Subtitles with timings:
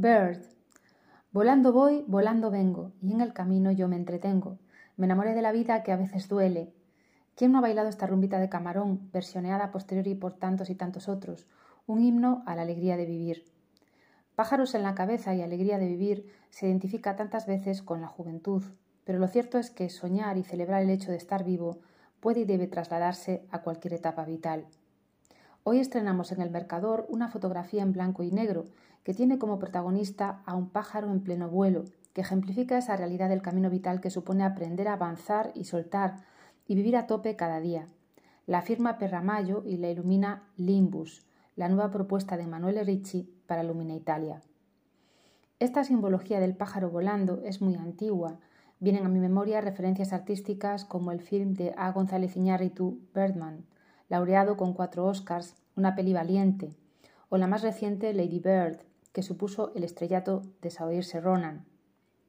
[0.00, 0.40] Bird.
[1.30, 4.56] Volando voy, volando vengo, y en el camino yo me entretengo.
[4.96, 6.72] Me enamoré de la vida que a veces duele.
[7.36, 11.46] ¿Quién no ha bailado esta rumbita de camarón, versioneada posteriori por tantos y tantos otros?
[11.86, 13.44] Un himno a la alegría de vivir.
[14.36, 18.62] Pájaros en la cabeza y alegría de vivir se identifica tantas veces con la juventud,
[19.04, 21.80] pero lo cierto es que soñar y celebrar el hecho de estar vivo
[22.20, 24.64] puede y debe trasladarse a cualquier etapa vital.
[25.72, 28.64] Hoy estrenamos en el Mercador una fotografía en blanco y negro
[29.04, 33.40] que tiene como protagonista a un pájaro en pleno vuelo, que ejemplifica esa realidad del
[33.40, 36.24] camino vital que supone aprender a avanzar y soltar
[36.66, 37.86] y vivir a tope cada día.
[38.48, 43.94] La firma Perramayo y la ilumina Limbus, la nueva propuesta de Emanuele Ricci para Lumina
[43.94, 44.42] Italia.
[45.60, 48.40] Esta simbología del pájaro volando es muy antigua.
[48.80, 51.92] Vienen a mi memoria referencias artísticas como el film de A.
[51.92, 52.98] González Iñárritu,
[54.10, 56.76] laureado con cuatro Oscars, una peli valiente,
[57.30, 58.80] o la más reciente Lady Bird,
[59.12, 61.64] que supuso el estrellato de Saoirse Ronan.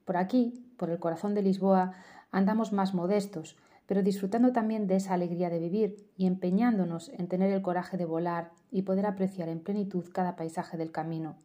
[0.05, 1.93] Por aquí, por el corazón de Lisboa,
[2.31, 7.51] andamos más modestos, pero disfrutando también de esa alegría de vivir y empeñándonos en tener
[7.51, 11.35] el coraje de volar y poder apreciar en plenitud cada paisaje del camino.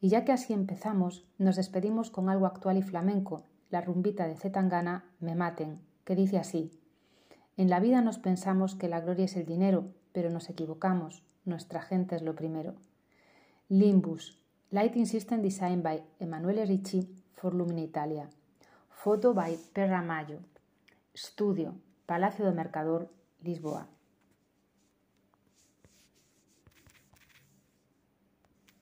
[0.00, 4.36] Y ya que así empezamos, nos despedimos con algo actual y flamenco, la rumbita de
[4.36, 6.70] Zetangana Me Maten, que dice así:
[7.58, 11.24] en la vida nos pensamos que la gloria es el dinero, pero nos equivocamos.
[11.44, 12.76] Nuestra gente es lo primero.
[13.68, 14.38] Limbus.
[14.70, 18.30] Lighting System Design by Emanuele Ricci for Lumina Italia.
[18.90, 20.38] Photo by Perra Mayo.
[21.16, 21.74] Studio.
[22.06, 23.10] Palacio do Mercador,
[23.42, 23.88] Lisboa.